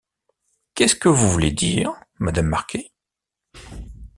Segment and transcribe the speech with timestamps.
[0.73, 2.91] Qu’est-ce que vous voulez dire, Madame Marquet…